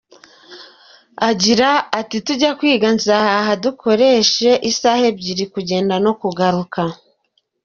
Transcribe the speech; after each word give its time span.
Agira 1.29 1.69
ati 1.99 2.17
“Tujya 2.25 2.51
kwiga 2.59 2.87
Nzahaha 2.97 3.51
dukoresha 3.63 4.51
isaha 4.71 5.03
ebyiri 5.11 5.45
kugenda 5.53 5.95
no 6.05 6.11
kugaruka. 6.21 6.81